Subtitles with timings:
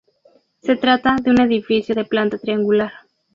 [0.63, 2.91] Se trata de un edificio de planta triangular.